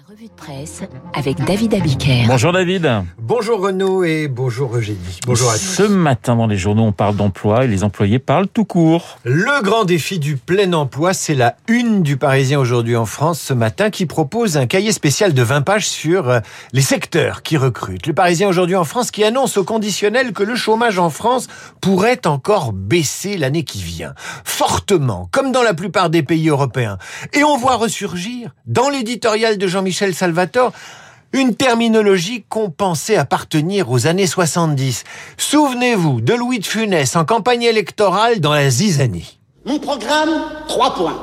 [0.00, 0.82] La revue de presse
[1.12, 2.24] avec David Abiker.
[2.26, 2.88] Bonjour David.
[3.18, 5.20] Bonjour Renaud et bonjour Eugénie.
[5.26, 5.60] Bonjour à tous.
[5.60, 9.18] Ce matin dans les journaux, on parle d'emploi et les employés parlent tout court.
[9.24, 13.52] Le grand défi du plein emploi, c'est la une du Parisien aujourd'hui en France ce
[13.52, 16.40] matin qui propose un cahier spécial de 20 pages sur euh,
[16.72, 18.06] les secteurs qui recrutent.
[18.06, 21.46] Le Parisien aujourd'hui en France qui annonce au conditionnel que le chômage en France
[21.82, 24.14] pourrait encore baisser l'année qui vient.
[24.44, 26.96] Fortement, comme dans la plupart des pays européens.
[27.34, 30.72] Et on voit ressurgir dans l'éditorial de Jean-Michel Salvatore
[31.32, 35.04] une terminologie qu'on pensait appartenir aux années 70.
[35.36, 39.38] Souvenez-vous de Louis de Funès en campagne électorale dans la zizanie.
[39.64, 40.30] Mon programme,
[40.66, 41.16] trois points.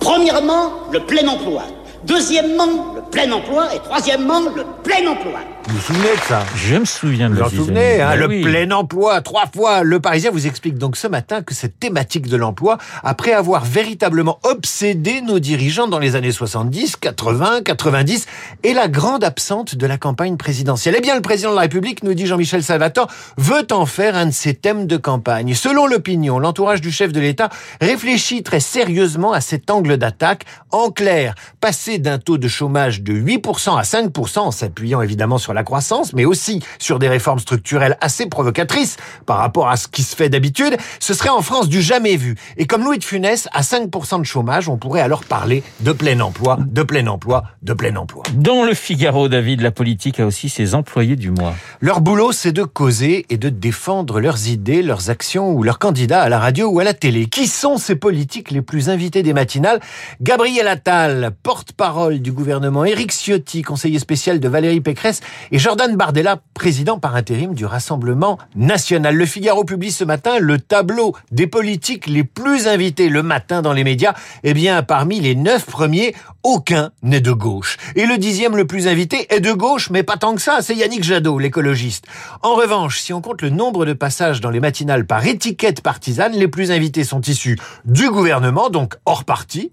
[0.00, 1.62] Premièrement, le plein emploi.
[2.04, 3.72] Deuxièmement, le plein emploi.
[3.74, 5.40] Et troisièmement, le plein emploi.
[5.68, 7.66] Vous vous souvenez de ça Je me souviens de Vous en zizanie.
[7.66, 8.42] souvenez, hein, Ben le oui.
[8.42, 9.84] plein emploi, trois fois.
[9.84, 14.38] Le Parisien vous explique donc ce matin que cette thématique de l'emploi, après avoir véritablement
[14.42, 18.26] obsédé nos dirigeants dans les années 70, 80, 90,
[18.64, 20.96] est la grande absente de la campagne présidentielle.
[20.98, 23.06] Eh bien, le président de la République, nous dit Jean-Michel Salvatore,
[23.38, 25.54] veut en faire un de ses thèmes de campagne.
[25.54, 27.48] Selon l'opinion, l'entourage du chef de l'État
[27.80, 30.44] réfléchit très sérieusement à cet angle d'attaque.
[30.72, 35.51] En clair, passer d'un taux de chômage de 8% à 5% en s'appuyant évidemment sur
[35.54, 40.02] la croissance, mais aussi sur des réformes structurelles assez provocatrices par rapport à ce qui
[40.02, 42.36] se fait d'habitude, ce serait en France du jamais vu.
[42.56, 46.20] Et comme Louis de Funès, à 5% de chômage, on pourrait alors parler de plein
[46.20, 48.22] emploi, de plein emploi, de plein emploi.
[48.34, 51.54] Dans le Figaro, David, la politique a aussi ses employés du mois.
[51.80, 56.22] Leur boulot, c'est de causer et de défendre leurs idées, leurs actions ou leurs candidats
[56.22, 57.26] à la radio ou à la télé.
[57.26, 59.80] Qui sont ces politiques les plus invités des matinales?
[60.20, 65.20] Gabriel Attal, porte-parole du gouvernement, Éric Ciotti, conseiller spécial de Valérie Pécresse,
[65.50, 69.16] et Jordan Bardella, président par intérim du Rassemblement national.
[69.16, 73.72] Le Figaro publie ce matin le tableau des politiques les plus invités le matin dans
[73.72, 74.14] les médias.
[74.44, 77.76] Eh bien, parmi les neuf premiers, aucun n'est de gauche.
[77.96, 80.74] Et le dixième le plus invité est de gauche, mais pas tant que ça, c'est
[80.74, 82.06] Yannick Jadot, l'écologiste.
[82.42, 86.32] En revanche, si on compte le nombre de passages dans les matinales par étiquette partisane,
[86.32, 89.72] les plus invités sont issus du gouvernement, donc hors parti.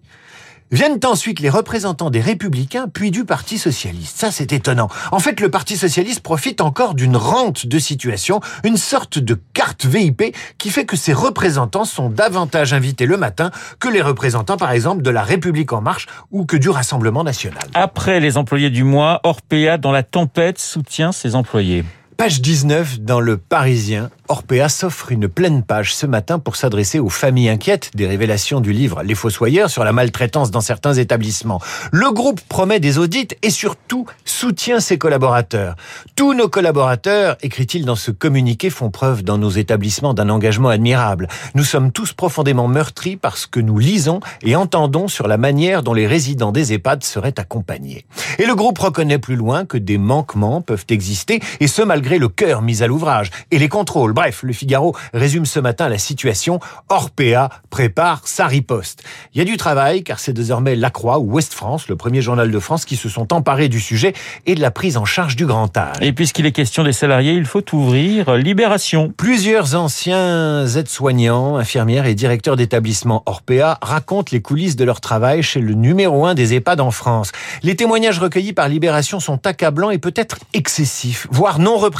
[0.71, 4.17] Viennent ensuite les représentants des Républicains, puis du Parti Socialiste.
[4.17, 4.87] Ça, c'est étonnant.
[5.11, 9.85] En fait, le Parti Socialiste profite encore d'une rente de situation, une sorte de carte
[9.85, 14.71] VIP qui fait que ses représentants sont davantage invités le matin que les représentants, par
[14.71, 17.63] exemple, de la République En Marche ou que du Rassemblement National.
[17.73, 21.83] Après les employés du mois, Orpea, dans la tempête, soutient ses employés.
[22.19, 27.07] Page 19 dans le Parisien, Orpea s'offre une pleine page ce matin pour s'adresser aux
[27.07, 31.61] familles inquiètes des révélations du livre Les Fossoyeurs sur la maltraitance dans certains établissements.
[31.93, 35.77] Le groupe promet des audits et surtout soutient ses collaborateurs.
[36.17, 41.29] Tous nos collaborateurs, écrit-il dans ce communiqué, font preuve dans nos établissements d'un engagement admirable.
[41.55, 45.83] Nous sommes tous profondément meurtris par ce que nous lisons et entendons sur la manière
[45.83, 48.05] dont les résidents des EHPAD seraient accompagnés.
[48.39, 52.29] Et le groupe reconnaît plus loin que des manquements peuvent exister, et ce malgré le
[52.29, 54.13] cœur mis à l'ouvrage et les contrôles.
[54.13, 56.59] Bref, le Figaro résume ce matin la situation.
[56.89, 59.03] Orpea prépare sa riposte.
[59.33, 62.21] Il y a du travail, car c'est désormais La Croix ou Ouest France, le premier
[62.21, 64.13] journal de France, qui se sont emparés du sujet
[64.45, 65.97] et de la prise en charge du grand âge.
[66.01, 69.13] Et puisqu'il est question des salariés, il faut ouvrir Libération.
[69.15, 75.59] Plusieurs anciens aides-soignants, infirmières et directeurs d'établissements Orpea racontent les coulisses de leur travail chez
[75.59, 77.31] le numéro un des EHPAD en France.
[77.63, 81.98] Les témoignages recueillis par Libération sont accablants et peut-être excessifs, voire non représentatifs.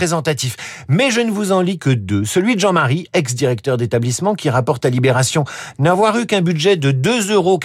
[0.87, 2.25] Mais je ne vous en lis que deux.
[2.25, 5.45] Celui de Jean-Marie, ex-directeur d'établissement, qui rapporte à Libération
[5.77, 7.59] n'avoir eu qu'un budget de 2,99 euros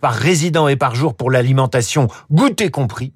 [0.00, 3.12] par résident et par jour pour l'alimentation, goûter compris.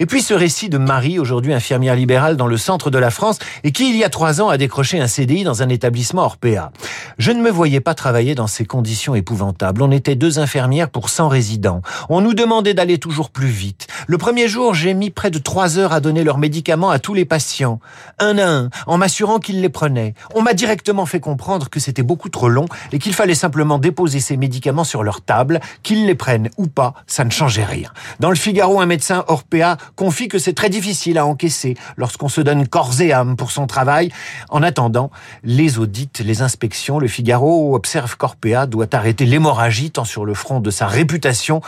[0.00, 3.38] Et puis ce récit de Marie, aujourd'hui infirmière libérale dans le centre de la France,
[3.62, 6.72] et qui, il y a trois ans, a décroché un CDI dans un établissement Orpea.
[7.18, 9.82] Je ne me voyais pas travailler dans ces conditions épouvantables.
[9.82, 11.82] On était deux infirmières pour 100 résidents.
[12.08, 13.86] On nous demandait d'aller toujours plus vite.
[14.06, 17.14] Le premier jour, j'ai mis près de trois heures à donner leurs médicaments à tous
[17.14, 17.80] les patients,
[18.18, 20.14] un à un, en m'assurant qu'ils les prenaient.
[20.34, 24.20] On m'a directement fait comprendre que c'était beaucoup trop long et qu'il fallait simplement déposer
[24.20, 27.90] ces médicaments sur leur table, qu'ils les prennent ou pas, ça ne changeait rien.
[28.20, 32.40] Dans le Figaro, un médecin Orpea confie que c'est très difficile à encaisser lorsqu'on se
[32.40, 34.10] donne corps et âme pour son travail.
[34.48, 35.10] En attendant,
[35.42, 40.60] les audits, les inspections, le Figaro observe qu'Orpea doit arrêter l'hémorragie tant sur le front
[40.60, 41.60] de sa réputation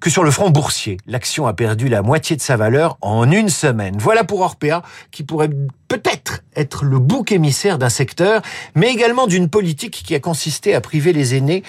[0.00, 0.98] que sur le front boursier.
[1.06, 3.96] L'action a perdu la moitié de sa valeur en une semaine.
[3.98, 5.48] Voilà pour Orpea, qui pourrait
[5.88, 8.42] peut-être être le bouc émissaire d'un secteur,
[8.74, 11.62] mais également d'une politique qui a consisté à priver les aînés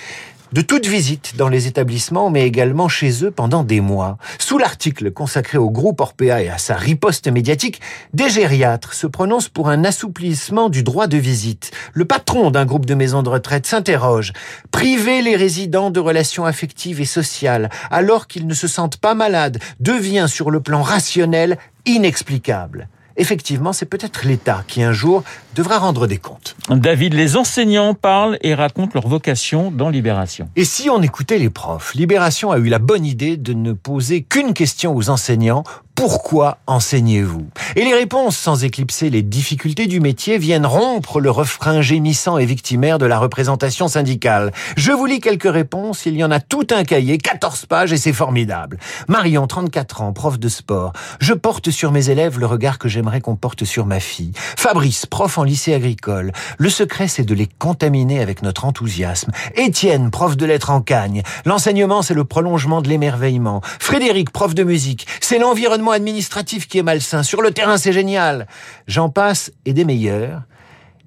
[0.52, 4.18] de toute visite dans les établissements, mais également chez eux pendant des mois.
[4.40, 7.82] Sous l'article consacré au groupe Orpea et à sa riposte médiatique,
[8.14, 11.72] des gériatres se prononcent pour un assouplissement du droit de visite.
[11.94, 14.34] Le patron d'un groupe de maisons de retraite s'interroge.
[14.72, 19.60] Priver les résidents de relations affectives et sociales alors qu'ils ne se sentent pas malades
[19.80, 22.90] devient sur le plan rationnel inexplicable
[23.20, 25.24] effectivement, c'est peut-être l'État qui un jour
[25.60, 26.56] devra rendre des comptes.
[26.70, 30.48] David, les enseignants parlent et racontent leur vocation dans Libération.
[30.56, 34.22] Et si on écoutait les profs, Libération a eu la bonne idée de ne poser
[34.22, 35.66] qu'une question aux enseignants
[36.00, 37.50] pourquoi enseignez-vous?
[37.76, 42.46] Et les réponses, sans éclipser les difficultés du métier, viennent rompre le refrain gémissant et
[42.46, 44.54] victimaire de la représentation syndicale.
[44.78, 47.98] Je vous lis quelques réponses, il y en a tout un cahier, 14 pages et
[47.98, 48.80] c'est formidable.
[49.10, 50.94] Marion, 34 ans, prof de sport.
[51.20, 54.32] Je porte sur mes élèves le regard que j'aimerais qu'on porte sur ma fille.
[54.56, 56.32] Fabrice, prof en lycée agricole.
[56.58, 59.32] Le secret, c'est de les contaminer avec notre enthousiasme.
[59.56, 61.24] Étienne, prof de lettres en cagne.
[61.46, 63.62] L'enseignement, c'est le prolongement de l'émerveillement.
[63.80, 65.08] Frédéric, prof de musique.
[65.20, 67.24] C'est l'environnement administratif qui est malsain.
[67.24, 68.48] Sur le terrain, c'est génial.
[68.88, 70.44] J'en passe et des meilleurs.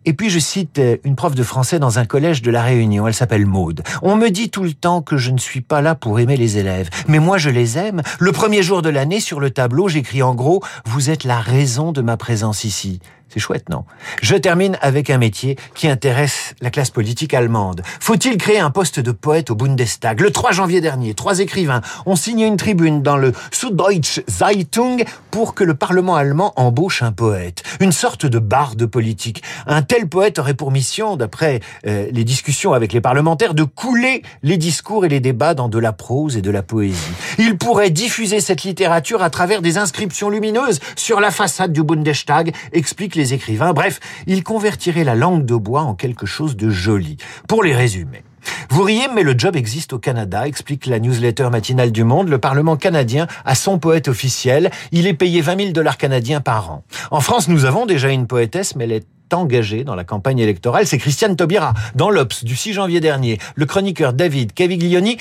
[0.04, 3.06] Et puis je cite euh, une prof de français dans un collège de la Réunion,
[3.06, 3.82] elle s'appelle Maude.
[4.02, 6.58] On me dit tout le temps que je ne suis pas là pour aimer les
[6.58, 8.02] élèves, mais moi je les aime.
[8.18, 11.92] Le premier jour de l'année, sur le tableau, j'écris en gros «Vous êtes la raison
[11.92, 12.98] de ma présence ici».
[13.32, 13.84] C'est chouette, non?
[14.20, 17.82] Je termine avec un métier qui intéresse la classe politique allemande.
[17.98, 20.20] Faut-il créer un poste de poète au Bundestag?
[20.20, 25.54] Le 3 janvier dernier, trois écrivains ont signé une tribune dans le Süddeutsche Zeitung pour
[25.54, 29.42] que le Parlement allemand embauche un poète, une sorte de barde politique.
[29.66, 34.22] Un tel poète aurait pour mission, d'après euh, les discussions avec les parlementaires, de couler
[34.42, 36.98] les discours et les débats dans de la prose et de la poésie.
[37.38, 42.54] Il pourrait diffuser cette littérature à travers des inscriptions lumineuses sur la façade du Bundestag,
[42.72, 43.72] explique les écrivains.
[43.72, 47.16] Bref, il convertirait la langue de bois en quelque chose de joli.
[47.48, 48.22] Pour les résumer.
[48.70, 52.28] Vous riez, mais le job existe au Canada, explique la newsletter matinale du Monde.
[52.28, 54.70] Le Parlement canadien a son poète officiel.
[54.90, 56.84] Il est payé 20 000 dollars canadiens par an.
[57.10, 60.86] En France, nous avons déjà une poétesse, mais elle est engagée dans la campagne électorale.
[60.86, 61.74] C'est Christiane Taubira.
[61.94, 65.18] Dans l'Obs du 6 janvier dernier, le chroniqueur David Caviglioni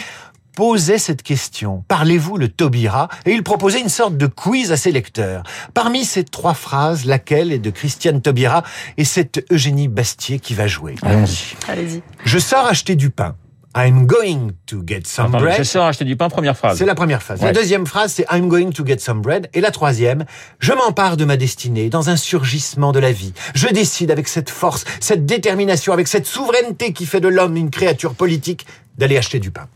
[0.55, 1.83] posait cette question.
[1.87, 3.09] Parlez-vous le Taubira?
[3.25, 5.43] Et il proposait une sorte de quiz à ses lecteurs.
[5.73, 8.63] Parmi ces trois phrases, laquelle est de Christiane Taubira?
[8.97, 10.95] Et c'est Eugénie Bastier qui va jouer.
[11.01, 11.55] Allons-y.
[11.67, 12.03] Allez-y.
[12.25, 13.35] Je sors acheter du pain.
[13.73, 15.57] I'm going to get some bread.
[15.57, 16.77] je sors acheter du pain, première phrase.
[16.77, 17.41] C'est la première phrase.
[17.41, 19.49] La deuxième phrase, c'est I'm going to get some bread.
[19.53, 20.25] Et la troisième,
[20.59, 23.33] je m'empare de ma destinée dans un surgissement de la vie.
[23.55, 27.69] Je décide avec cette force, cette détermination, avec cette souveraineté qui fait de l'homme une
[27.69, 28.65] créature politique,
[28.97, 29.67] d'aller acheter du pain.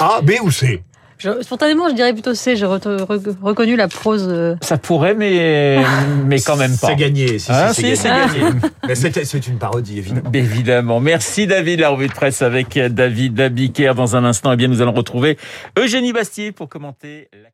[0.00, 0.82] A, B ou C?
[1.18, 2.56] Je- spontanément, je dirais plutôt C.
[2.56, 4.26] J'ai re- re- reconnu la prose.
[4.28, 5.80] euh, Ça pourrait, mais,
[6.26, 6.88] mais quand même pas.
[6.88, 7.38] C'est gagné.
[7.38, 8.94] Si, Ah, si, si, c'est gagné.
[9.24, 10.30] c'est une parodie, évidemment.
[10.32, 11.00] Évidemment.
[11.00, 13.94] Merci David, la revue de presse avec David Dabiker.
[13.94, 15.38] Dans un instant, eh bien, nous allons retrouver
[15.78, 17.50] Eugénie Bastier pour commenter la